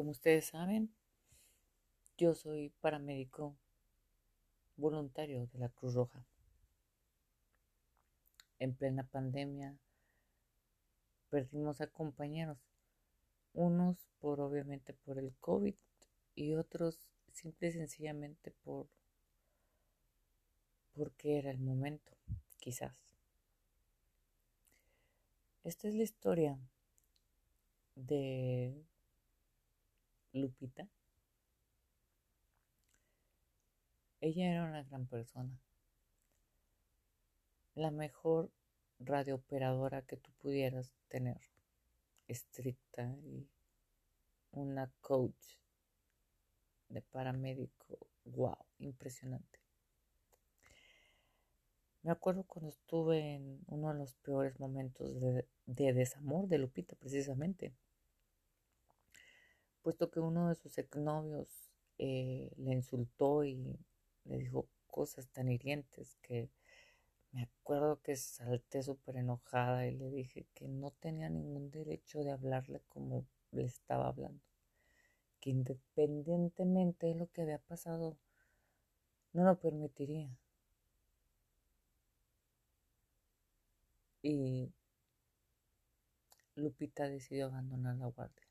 [0.00, 0.90] Como ustedes saben,
[2.16, 3.54] yo soy paramédico
[4.78, 6.24] voluntario de la Cruz Roja.
[8.58, 9.76] En plena pandemia
[11.28, 12.56] perdimos a compañeros,
[13.52, 15.74] unos por obviamente por el COVID
[16.34, 18.88] y otros simple y sencillamente por
[20.94, 22.16] porque era el momento,
[22.58, 22.96] quizás.
[25.62, 26.58] Esta es la historia
[27.96, 28.82] de
[30.32, 30.88] Lupita.
[34.20, 35.58] Ella era una gran persona.
[37.74, 38.50] La mejor
[38.98, 41.40] radiooperadora que tú pudieras tener.
[42.28, 43.48] Estricta y
[44.52, 45.56] una coach
[46.88, 47.98] de paramédico.
[48.24, 49.60] Wow, impresionante.
[52.02, 57.74] Me acuerdo cuando estuve en uno de los peores momentos de, desamor de Lupita, precisamente.
[59.82, 63.78] Puesto que uno de sus exnovios eh, le insultó y
[64.24, 66.50] le dijo cosas tan hirientes que
[67.32, 72.32] me acuerdo que salté súper enojada y le dije que no tenía ningún derecho de
[72.32, 74.42] hablarle como le estaba hablando.
[75.40, 78.16] Que independientemente de lo que había pasado,
[79.32, 80.30] no lo permitiría.
[84.22, 84.72] Y
[86.56, 88.49] Lupita decidió abandonar la guardia.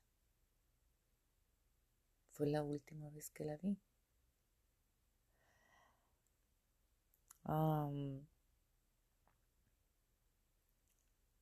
[2.40, 3.76] Fue la última vez que la vi.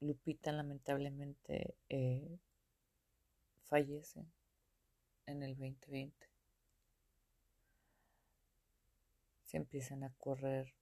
[0.00, 2.41] Lupita lamentablemente eh,
[3.62, 4.26] fallece
[5.26, 6.26] en el 2020.
[9.44, 10.74] Se empiezan a correr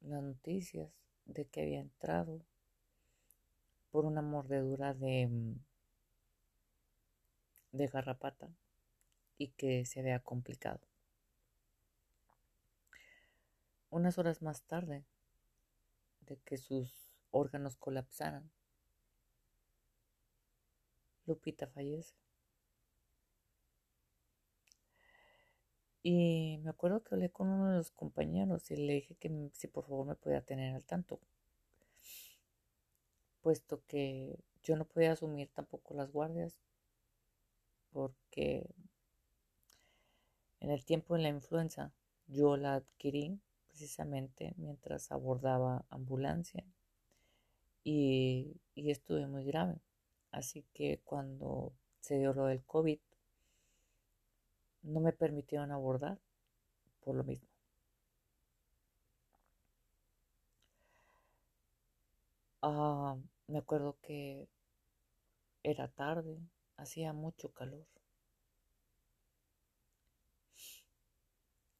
[0.00, 0.90] las noticias
[1.26, 2.40] de que había entrado
[3.90, 5.54] por una mordedura de, mm,
[7.72, 8.48] de garrapata
[9.40, 10.80] y que se había complicado.
[13.88, 15.06] Unas horas más tarde
[16.20, 18.50] de que sus órganos colapsaran,
[21.24, 22.14] Lupita fallece.
[26.02, 29.68] Y me acuerdo que hablé con uno de los compañeros y le dije que si
[29.68, 31.18] por favor me podía tener al tanto
[33.40, 36.60] puesto que yo no podía asumir tampoco las guardias
[37.90, 38.68] porque
[40.60, 41.92] en el tiempo de la influenza
[42.28, 46.64] yo la adquirí precisamente mientras abordaba ambulancia
[47.84, 49.76] y, estuve muy grave.
[50.30, 52.98] Así que cuando se dio lo del COVID,
[54.82, 56.18] no me permitieron abordar
[57.04, 57.48] por lo mismo.
[62.62, 63.16] Ah,
[63.48, 64.48] me acuerdo que
[65.62, 66.38] era tarde,
[66.76, 67.86] hacía mucho calor.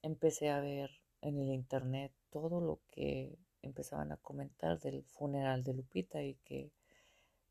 [0.02, 0.90] Empecé a ver
[1.20, 6.70] en el internet todo lo que empezaban a comentar del funeral de Lupita y que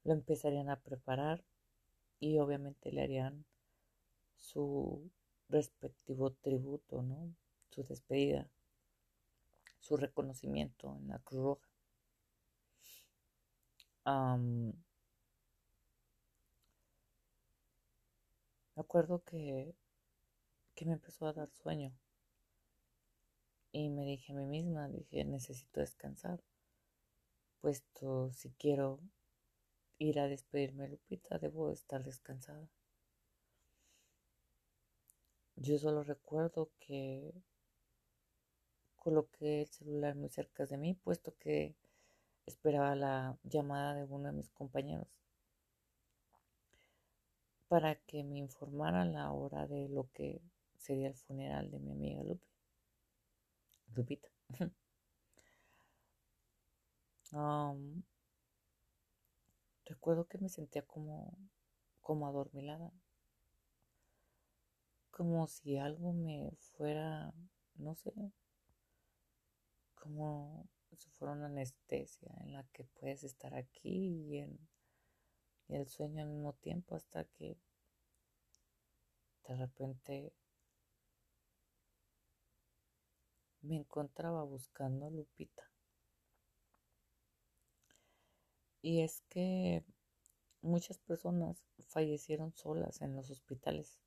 [0.04, 1.44] lo empezarían a preparar
[2.20, 3.46] y obviamente le harían
[4.36, 5.10] su
[5.50, 7.34] respectivo tributo, ¿no?
[7.70, 8.48] Su despedida,
[9.80, 11.70] su reconocimiento en la Cruz Roja
[18.76, 19.76] me acuerdo que,
[20.76, 21.92] que me empezó a dar sueño.
[23.72, 26.42] Y me dije a mí misma, dije, necesito descansar.
[27.62, 29.00] Puesto si quiero
[29.98, 32.68] ir a despedirme de Lupita, debo estar descansada.
[35.56, 37.34] Yo solo recuerdo que
[38.96, 41.76] coloqué el celular muy cerca de mí, puesto que
[42.46, 45.08] esperaba la llamada de uno de mis compañeros
[47.70, 50.42] para que me informara la hora de lo que
[50.78, 52.59] sería el funeral de mi amiga Lupe.
[53.96, 54.30] Lupita.
[59.86, 61.38] recuerdo que me sentía como,
[62.02, 62.92] como adormilada,
[65.12, 67.34] como si algo me fuera,
[67.76, 68.14] no sé,
[69.96, 70.66] como
[70.98, 74.60] si fuera una anestesia en la que puedes estar aquí y en
[75.70, 77.58] el sueño al mismo tiempo hasta que
[79.48, 80.34] de repente
[83.62, 85.64] me encontraba buscando a Lupita.
[88.82, 89.84] Y es que
[90.62, 94.00] muchas personas fallecieron solas en los hospitales,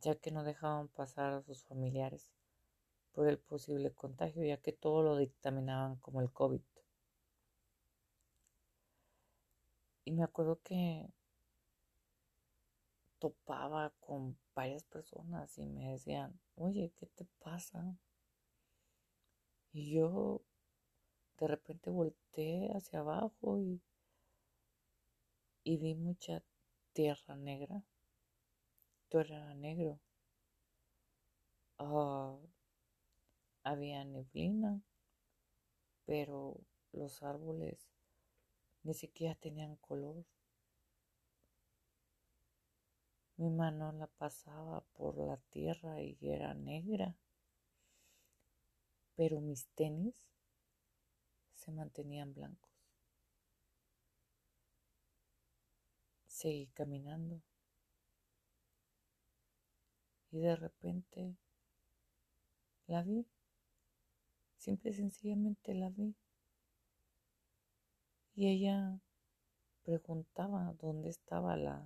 [0.00, 2.32] ya que no dejaban pasar a sus familiares
[3.12, 6.60] por el posible contagio, ya que todo lo dictaminaban como el COVID.
[10.04, 11.08] Y me acuerdo que
[13.18, 17.96] topaba con varias personas y me decían, oye, ¿qué te pasa?
[19.76, 20.40] Y yo
[21.38, 23.82] de repente volteé hacia abajo y,
[25.64, 26.42] y vi mucha
[26.94, 27.82] tierra negra.
[29.10, 30.00] Todo era negro.
[31.78, 32.38] Ah,
[33.64, 34.80] había neblina,
[36.06, 36.58] pero
[36.92, 37.86] los árboles
[38.82, 40.24] ni siquiera tenían color.
[43.36, 47.14] Mi mano la pasaba por la tierra y era negra,
[49.16, 50.14] pero mis tenis
[51.54, 52.70] se mantenían blancos.
[56.26, 57.40] Seguí caminando
[60.30, 61.34] y de repente
[62.86, 63.26] la vi,
[64.58, 66.14] simple y sencillamente la vi.
[68.34, 69.00] Y ella
[69.82, 71.82] preguntaba dónde estaba la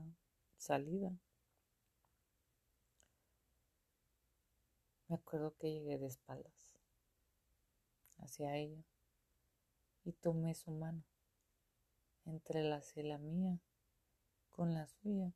[0.57, 1.17] salida.
[5.07, 6.70] Me acuerdo que llegué de espaldas
[8.21, 8.83] hacia ella
[10.05, 11.03] y tomé su mano,
[12.25, 13.59] entrelacé la mía
[14.51, 15.33] con la suya.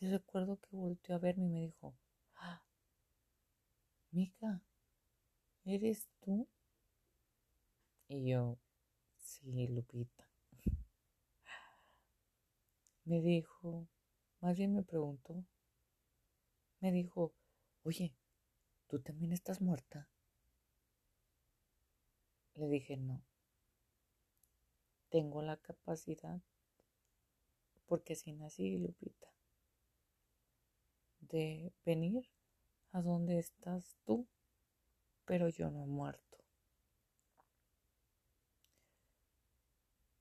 [0.00, 1.94] Y recuerdo que volteó a verme y me dijo,
[2.36, 2.62] ah,
[4.10, 4.62] Mica,
[5.64, 6.46] ¿eres tú?
[8.08, 8.58] Y yo,
[9.18, 10.28] sí, Lupita.
[13.04, 13.86] Me dijo,
[14.40, 15.44] más bien me preguntó,
[16.80, 17.34] me dijo,
[17.82, 18.14] oye,
[18.88, 20.08] ¿tú también estás muerta?
[22.56, 23.20] Le dije, no.
[25.08, 26.40] Tengo la capacidad,
[27.86, 29.28] porque así nací, Lupita,
[31.20, 32.30] de venir
[32.92, 34.28] a donde estás tú,
[35.24, 36.38] pero yo no he muerto.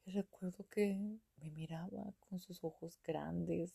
[0.05, 3.73] Y recuerdo que me miraba con sus ojos grandes,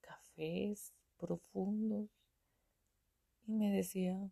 [0.00, 2.10] cafés, profundos,
[3.46, 4.30] y me decía,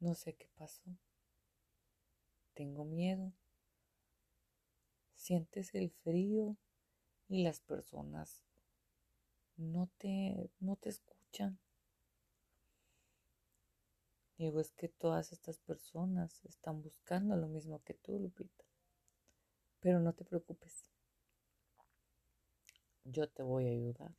[0.00, 0.82] no sé qué pasó
[2.56, 3.32] tengo miedo.
[5.14, 6.56] Sientes el frío
[7.28, 8.42] y las personas
[9.56, 11.58] no te, no te escuchan.
[14.38, 18.64] Digo, es que todas estas personas están buscando lo mismo que tú, Lupita.
[19.80, 20.90] Pero no te preocupes.
[23.04, 24.12] Yo te voy a ayudar.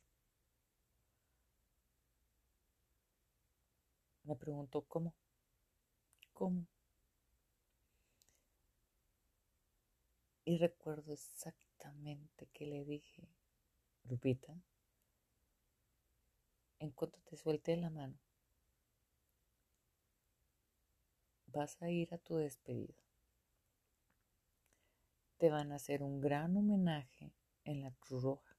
[4.24, 5.14] Me preguntó cómo.
[6.32, 6.66] ¿Cómo?
[10.48, 13.28] Y recuerdo exactamente que le dije,
[14.04, 14.58] Lupita,
[16.78, 18.18] en cuanto te suelte la mano,
[21.48, 22.94] vas a ir a tu despedida.
[25.36, 27.30] Te van a hacer un gran homenaje
[27.64, 28.56] en la Cruz Roja.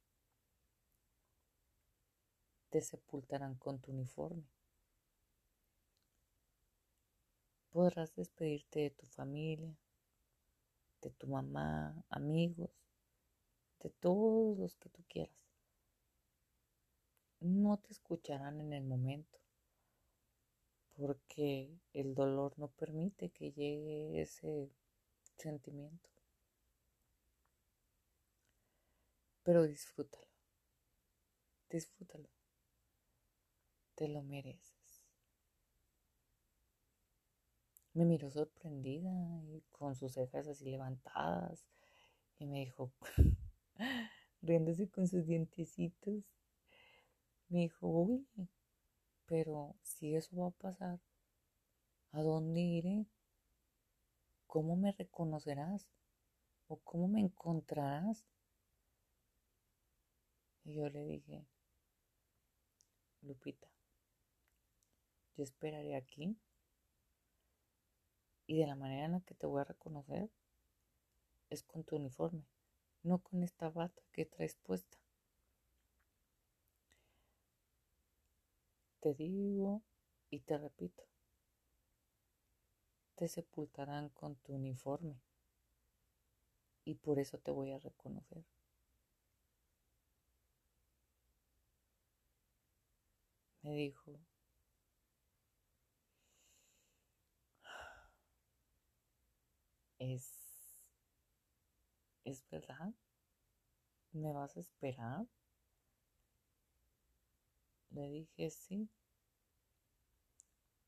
[2.70, 4.48] Te sepultarán con tu uniforme.
[7.72, 9.76] Podrás despedirte de tu familia,
[11.02, 12.70] de tu mamá, amigos,
[13.82, 15.36] de todos los que tú quieras.
[17.40, 19.40] No te escucharán en el momento,
[20.96, 24.70] porque el dolor no permite que llegue ese
[25.38, 26.10] sentimiento.
[29.44, 30.28] Pero disfrútalo,
[31.70, 32.30] disfrútalo,
[33.96, 34.79] te lo mereces.
[38.00, 39.12] Me miró sorprendida
[39.44, 41.68] y con sus cejas así levantadas
[42.38, 42.94] y me dijo,
[44.42, 46.24] riéndose con sus dientecitos,
[47.50, 48.26] me dijo, uy,
[49.26, 51.02] pero si eso va a pasar,
[52.14, 53.06] ¿a dónde iré?
[54.48, 55.86] ¿Cómo me reconocerás?
[56.70, 58.24] ¿O cómo me encontrarás?
[60.64, 61.46] Y yo le dije,
[63.24, 63.68] Lupita,
[65.36, 66.38] yo esperaré aquí
[68.50, 70.28] y de la manera en la que te voy a reconocer
[71.52, 72.48] es con tu uniforme,
[73.04, 74.98] no con esta bata que traes puesta.
[79.02, 79.84] Te digo
[80.32, 81.04] y te repito,
[83.14, 85.22] te sepultarán con tu uniforme
[86.86, 88.44] y por eso te voy a reconocer.
[93.62, 94.20] Me dijo,
[100.00, 100.92] es,
[102.24, 102.94] es verdad,
[104.14, 105.26] me vas a esperar.
[107.92, 108.90] Le dije sí,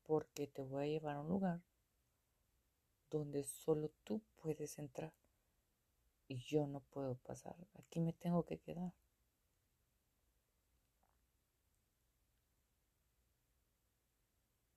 [0.04, 1.60] porque te voy a llevar a un lugar
[3.10, 5.12] donde solo tú puedes entrar
[6.28, 7.56] y yo no puedo pasar.
[7.74, 8.92] Aquí me tengo que quedar.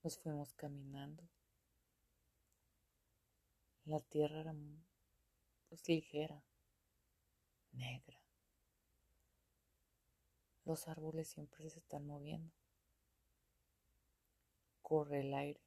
[0.04, 1.24] Nos fuimos caminando
[3.86, 4.56] la tierra era
[5.70, 6.44] pues, ligera,
[7.72, 8.20] negra.
[10.64, 12.52] Los árboles siempre se están moviendo.
[14.82, 15.62] Corre el aire.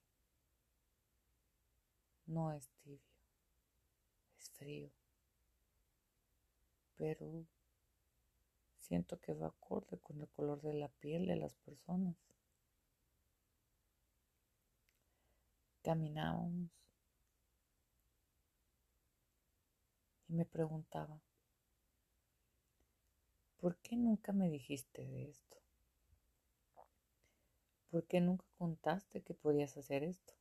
[2.26, 3.00] No es tibio,
[4.36, 4.90] es frío.
[6.96, 7.46] Pero
[8.78, 12.16] siento que va acorde con el color de la piel de las personas.
[15.82, 16.70] Caminábamos
[20.28, 21.20] y me preguntaba,
[23.58, 25.56] ¿por qué nunca me dijiste de esto?
[27.90, 30.34] ¿Por qué nunca contaste que podías hacer esto?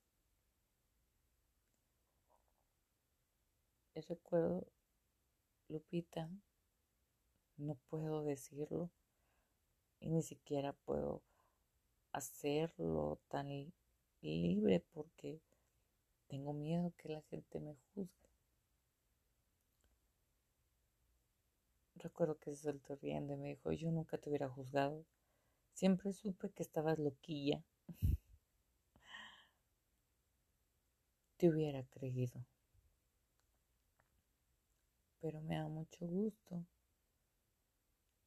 [3.96, 4.68] Y recuerdo,
[5.70, 6.30] Lupita,
[7.58, 8.92] no puedo decirlo
[10.00, 11.24] y ni siquiera puedo
[12.12, 13.74] hacerlo tan
[14.22, 15.42] libre porque
[16.28, 18.27] tengo miedo que la gente me juzgue.
[22.00, 25.06] Recuerdo que se soltó riendo y me dijo, yo nunca te hubiera juzgado.
[25.74, 27.64] Siempre supe que estabas loquilla.
[31.38, 32.44] te hubiera creído.
[35.20, 36.66] Pero me da mucho gusto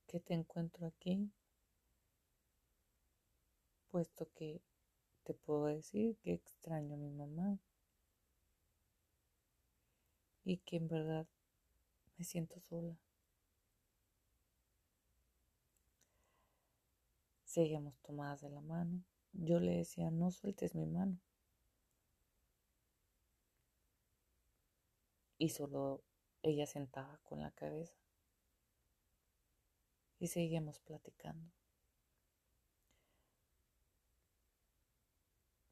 [0.07, 1.31] que te encuentro aquí,
[3.91, 4.61] puesto que
[5.25, 7.59] te puedo decir que extraño a mi mamá
[10.45, 11.27] y que en verdad
[12.17, 12.97] me siento sola.
[17.51, 19.03] Seguimos tomadas de la mano.
[19.33, 21.19] Yo le decía, no sueltes mi mano.
[25.37, 26.01] Y solo
[26.43, 27.97] ella sentaba con la cabeza.
[30.21, 31.51] Y seguíamos platicando.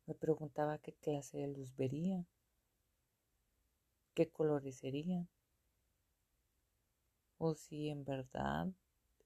[0.07, 2.27] Me preguntaba qué clase de luz vería,
[4.15, 5.29] qué colores serían,
[7.37, 8.67] o si en verdad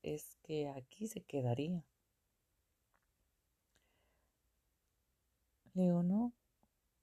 [0.02, 1.82] es que aquí se quedaría.
[5.75, 6.35] Le digo, no,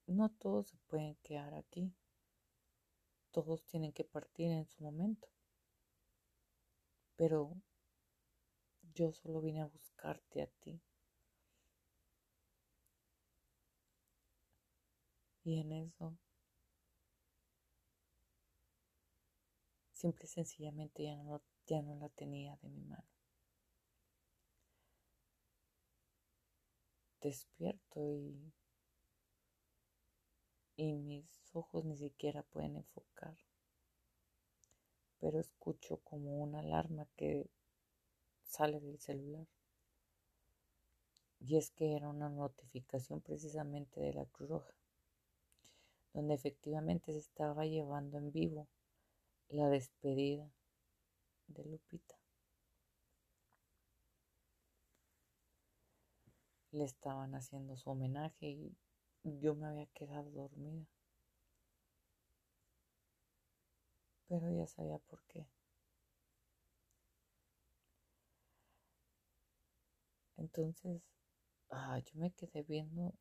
[0.05, 1.91] no todos se pueden quedar aquí.
[3.31, 5.27] Todos tienen que partir en su momento.
[7.15, 7.55] Pero
[8.93, 10.81] yo solo vine a buscarte a ti.
[15.43, 16.15] Y en eso,
[19.93, 23.07] simple y sencillamente ya no, ya no la tenía de mi mano.
[27.21, 28.53] Despierto y
[30.79, 33.35] y mis ojos ni siquiera pueden enfocar.
[35.19, 37.49] Pero escucho como una alarma que
[38.43, 39.45] sale del celular.
[41.41, 44.73] Y es que era una notificación precisamente de la Cruz Roja,
[46.13, 48.67] donde efectivamente se estaba llevando en vivo
[49.49, 50.49] la despedida
[51.47, 52.15] de Lupita.
[56.71, 58.77] Le estaban haciendo su homenaje y
[59.23, 60.85] yo me había quedado dormida.
[64.27, 65.45] Pero ya sabía por qué.
[70.37, 71.01] Entonces,
[71.69, 73.13] ah, yo me quedé viendo,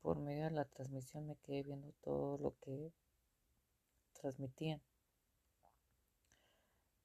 [0.00, 2.92] por medio de la transmisión, me quedé viendo todo lo que
[4.12, 4.80] transmitían.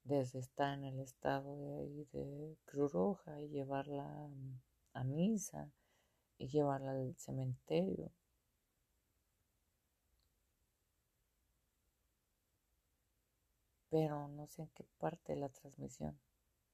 [0.04, 4.30] Desde estar en el estado de ahí de Cruz Roja y llevarla
[4.92, 5.70] a misa
[6.38, 8.12] y llevarla al cementerio
[13.90, 16.18] pero no sé en qué parte de la transmisión,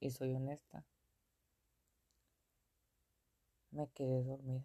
[0.00, 0.84] y soy honesta,
[3.72, 4.64] me quedé dormida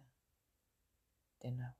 [1.40, 1.74] de nuevo.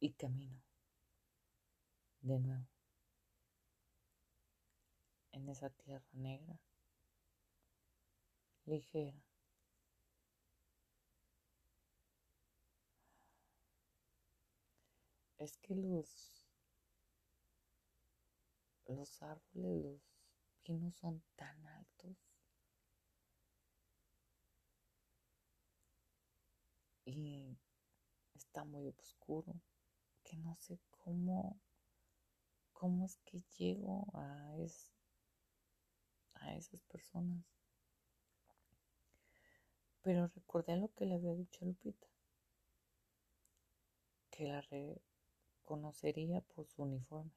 [0.00, 0.60] Y camino
[2.22, 2.66] de nuevo
[5.32, 6.60] en esa tierra negra,
[8.66, 9.27] ligera.
[15.38, 16.44] Es que los,
[18.86, 20.00] los árboles, los
[20.64, 22.16] pinos son tan altos.
[27.04, 27.56] Y
[28.34, 29.54] está muy oscuro
[30.24, 31.58] que no sé cómo,
[32.72, 34.92] cómo es que llego a, es,
[36.34, 37.44] a esas personas.
[40.02, 42.08] Pero recordé lo que le había dicho a Lupita,
[44.30, 45.00] que la, re,
[45.68, 47.30] conocería por su uniforme.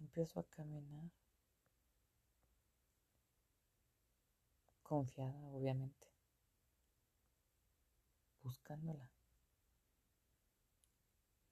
[0.00, 1.10] Empiezo a caminar
[4.82, 6.06] confiada, obviamente,
[8.42, 9.12] buscándola.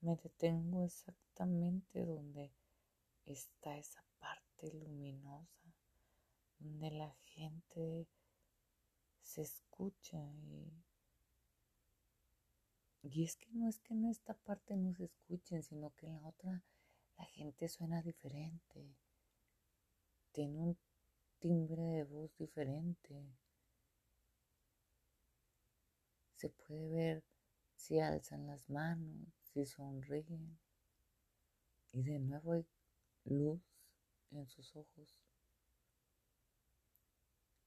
[0.00, 2.54] Me detengo exactamente donde
[3.26, 5.74] está esa parte luminosa,
[6.60, 8.08] donde la gente
[9.20, 10.85] se escucha y,
[13.08, 16.20] y es que no es que en esta parte no se escuchen, sino que en
[16.22, 16.64] la otra
[17.16, 18.96] la gente suena diferente,
[20.32, 20.78] tiene un
[21.38, 23.24] timbre de voz diferente.
[26.34, 27.24] Se puede ver
[27.76, 30.58] si alzan las manos, si sonríen.
[31.92, 32.66] Y de nuevo hay
[33.24, 33.62] luz
[34.32, 35.22] en sus ojos.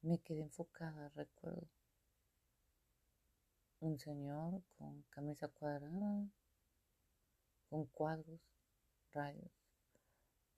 [0.01, 1.78] Me quedé enfocada, recuerdo.
[3.81, 6.27] Un señor con camisa cuadrada,
[7.69, 8.41] con cuadros,
[9.13, 9.51] rayos,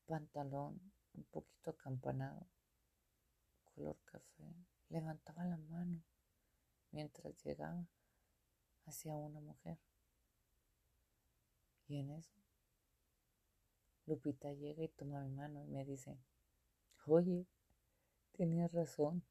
[0.08, 0.82] pantalón
[1.14, 2.48] un poquito acampanado,
[3.64, 4.56] color café,
[4.90, 6.02] levantaba la mano
[6.90, 7.86] mientras llegaba
[8.86, 9.78] hacia una mujer.
[11.88, 12.42] Y en eso,
[14.08, 16.18] Lupita llega y toma mi mano y me dice,
[17.06, 17.46] oye,
[18.32, 19.24] tenías razón.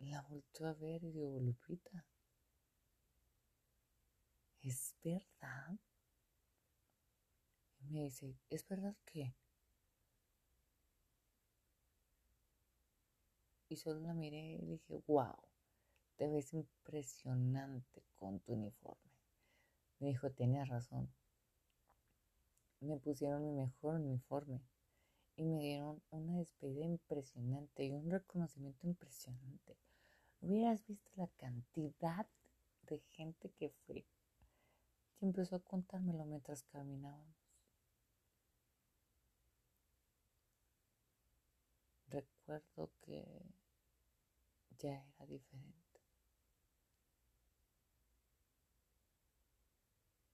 [0.00, 2.06] La volto a ver y digo, Lupita,
[4.60, 5.78] ¿es verdad?
[7.80, 9.34] Y me dice, ¿es verdad que?
[13.68, 15.36] Y solo la miré y dije, wow,
[16.16, 19.10] te ves impresionante con tu uniforme.
[20.00, 21.12] Me dijo, tenías razón.
[22.80, 24.62] Me pusieron mi mejor uniforme
[25.36, 29.76] y me dieron una despedida impresionante y un reconocimiento impresionante.
[30.46, 32.24] Hubieras visto la cantidad
[32.82, 34.06] de gente que fue.
[35.18, 37.34] Y empezó a contármelo mientras caminábamos.
[42.06, 43.26] Recuerdo que
[44.78, 46.00] ya era diferente.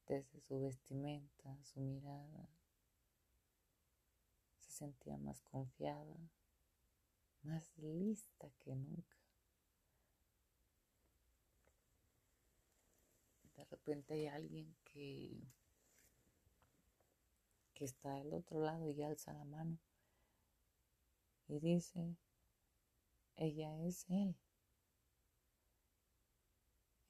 [0.07, 2.51] Desde su vestimenta, su mirada,
[4.59, 6.19] se sentía más confiada,
[7.45, 9.22] más lista que nunca.
[13.73, 15.43] Repente hay alguien que,
[17.75, 19.79] que está al otro lado y alza la mano
[21.49, 22.17] y dice,
[23.37, 24.37] ella es él.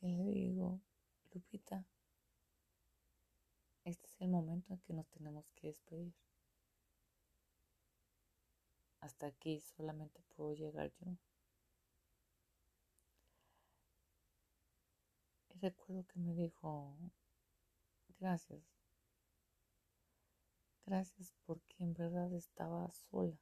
[0.01, 0.81] Y le digo,
[1.33, 1.85] Lupita,
[3.85, 6.15] este es el momento en que nos tenemos que despedir.
[9.01, 11.17] Hasta aquí solamente puedo llegar yo.
[15.63, 16.99] Recuerdo que me dijo,
[18.19, 18.61] gracias.
[20.85, 23.39] Gracias porque en verdad estaba sola,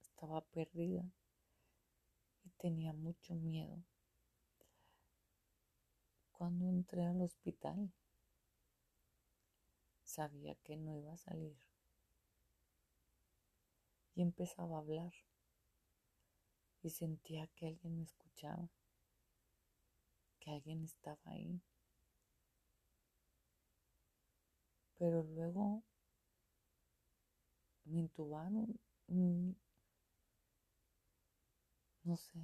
[0.00, 1.04] estaba perdida
[2.44, 3.82] y tenía mucho miedo.
[6.30, 7.92] Cuando entré al hospital,
[10.04, 11.56] sabía que no iba a salir.
[14.14, 15.12] Y empezaba a hablar
[16.82, 18.70] y sentía que alguien me escuchaba,
[20.40, 21.60] que alguien estaba ahí.
[24.98, 25.82] Pero luego
[27.84, 28.78] me intubaron,
[32.04, 32.40] no sé,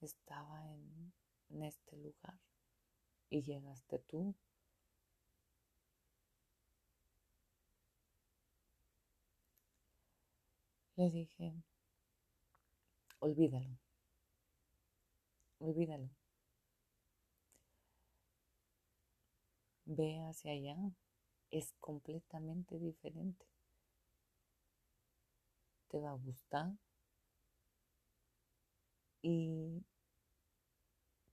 [0.00, 1.12] estaba en,
[1.50, 2.38] en este lugar
[3.30, 4.34] y llegaste tú.
[10.96, 11.52] Le dije,
[13.20, 13.76] olvídalo,
[15.60, 16.08] olvídalo.
[19.86, 20.76] Ve hacia allá,
[21.50, 23.46] es completamente diferente.
[25.88, 26.72] Te va a gustar
[29.22, 29.84] y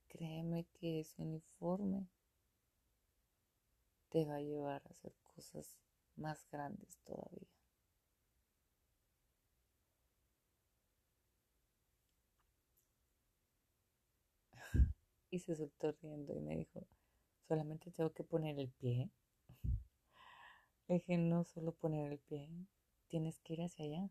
[0.08, 2.06] créeme que ese uniforme
[4.08, 5.76] te va a llevar a hacer cosas
[6.16, 7.48] más grandes todavía.
[15.30, 16.86] y se soltó riendo y me dijo,
[17.48, 19.10] solamente tengo que poner el pie.
[20.88, 22.48] Dije, no solo poner el pie,
[23.08, 24.10] tienes que ir hacia allá,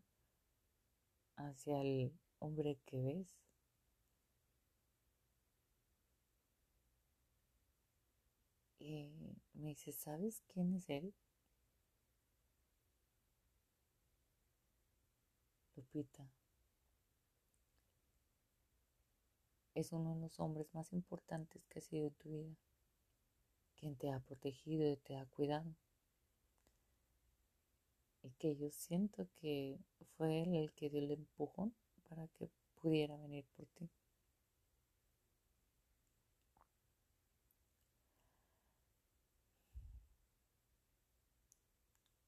[1.36, 3.36] hacia el hombre que ves.
[8.78, 9.10] Y
[9.54, 11.14] me dice, ¿sabes quién es él?
[15.76, 16.28] Lupita.
[19.74, 22.54] es uno de los hombres más importantes que ha sido en tu vida,
[23.78, 25.74] quien te ha protegido y te ha cuidado.
[28.22, 29.78] Y que yo siento que
[30.16, 31.74] fue él el que dio el empujón
[32.08, 32.48] para que
[32.80, 33.88] pudiera venir por ti.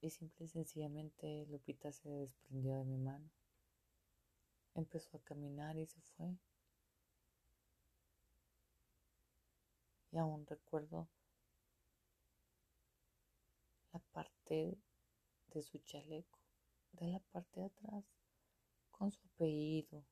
[0.01, 3.29] Y simple y sencillamente Lupita se desprendió de mi mano.
[4.73, 6.37] Empezó a caminar y se fue.
[10.11, 11.07] Y aún recuerdo
[14.11, 14.77] parte
[15.47, 16.39] de su chaleco,
[16.93, 18.05] de la parte de atrás,
[18.91, 20.03] con su apellido,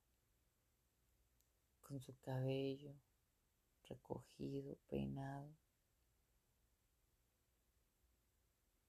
[1.81, 2.95] con su cabello
[3.87, 5.49] recogido, peinado.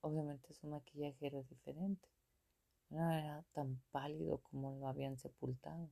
[0.01, 2.09] Obviamente su maquillaje era diferente.
[2.89, 5.91] No era tan pálido como lo habían sepultado.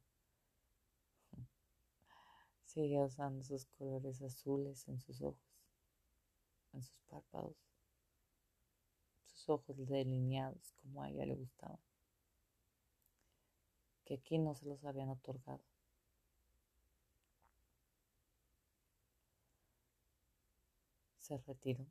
[2.65, 5.39] Seguía usando sus colores azules en sus ojos,
[6.73, 7.57] en sus párpados,
[9.49, 11.79] ojos delineados como a ella le gustaba,
[14.05, 15.63] que aquí no se los habían otorgado.
[21.19, 21.87] Se retiró.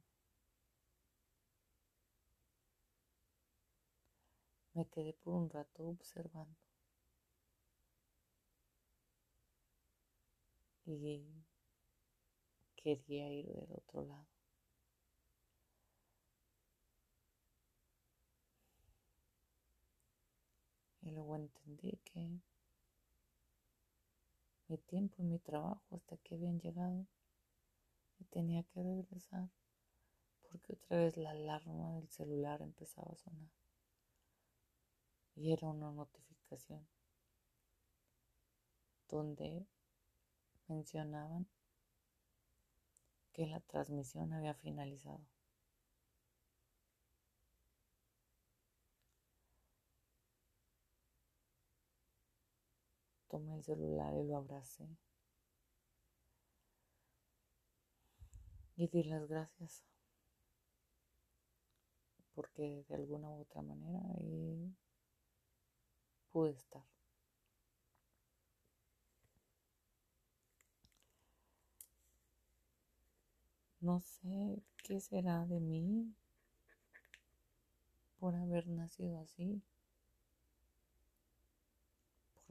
[4.75, 6.55] Me quedé por un rato observando.
[10.85, 11.23] Y
[12.75, 14.32] quería ir del otro lado.
[21.03, 22.39] Y luego entendí que
[24.67, 27.05] mi tiempo y mi trabajo hasta que habían llegado
[28.19, 29.49] y tenía que regresar
[30.41, 33.51] porque otra vez la alarma del celular empezaba a sonar
[35.35, 36.87] y era una notificación
[39.09, 39.67] donde
[40.67, 41.47] mencionaban
[43.31, 45.32] que la transmisión había finalizado.
[53.33, 54.87] Tomé el celular y lo abracé.
[58.75, 59.83] Y di las gracias.
[62.35, 64.03] Porque de alguna u otra manera
[66.31, 66.83] pude estar.
[73.81, 76.13] No sé qué será de mí
[78.19, 79.63] por haber nacido así,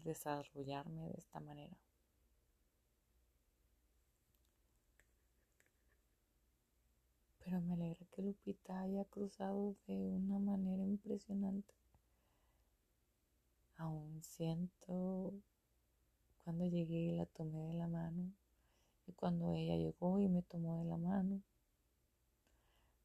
[0.04, 1.76] desarrollarme de esta manera.
[7.44, 11.74] Pero me alegra que Lupita haya cruzado de una manera impresionante.
[13.76, 15.34] Aún siento
[16.44, 18.32] cuando llegué y la tomé de la mano
[19.06, 21.42] y cuando ella llegó y me tomó de la mano.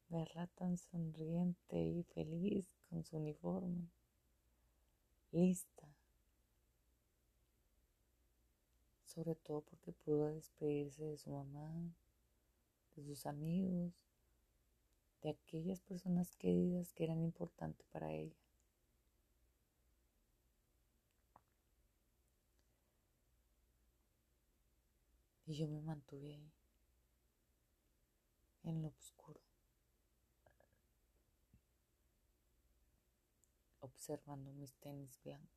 [0.10, 3.90] Verla tan sonriente y feliz con su uniforme,
[5.32, 5.97] lista.
[9.18, 11.74] Sobre todo porque pudo despedirse de su mamá,
[12.96, 13.92] de sus amigos,
[15.24, 18.36] de aquellas personas queridas que eran importantes para ella.
[25.48, 26.52] Y yo me mantuve ahí,
[28.66, 29.42] en lo oscuro,
[33.80, 35.57] observando mis tenis blancos.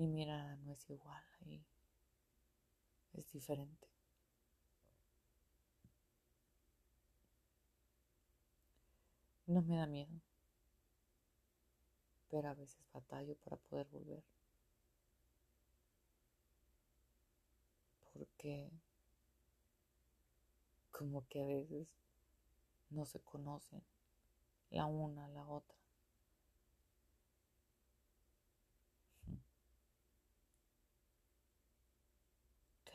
[0.00, 1.62] Mi mirada no es igual ahí,
[3.12, 3.86] es diferente.
[9.46, 10.20] No me da miedo
[12.30, 14.22] pero a veces batallo para poder volver.
[18.12, 18.70] Porque
[20.92, 21.88] como que a veces
[22.90, 23.82] no se conocen
[24.70, 25.79] la una a la otra.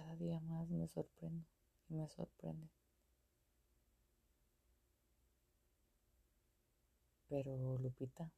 [0.05, 1.47] Cada día más me sorprendo
[1.89, 2.69] y me sorprende.
[7.27, 8.31] Pero Lupita,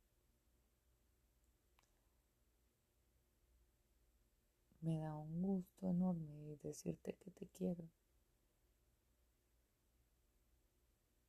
[4.80, 7.84] Me da un gusto enorme decirte que te quiero.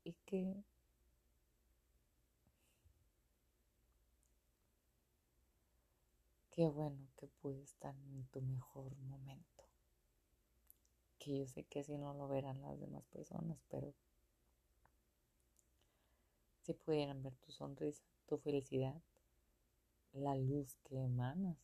[0.04, 0.62] Y que
[6.52, 9.57] qué bueno que pude estar en tu mejor momento.
[11.18, 13.92] Que yo sé que así no lo verán las demás personas, pero
[16.62, 19.00] si pudieran ver tu sonrisa, tu felicidad,
[20.12, 21.56] la luz que emanas,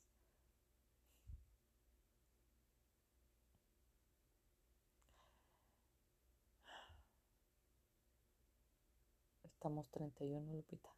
[9.65, 10.91] Estamos 31, Lupita.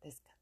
[0.00, 0.37] Descansa.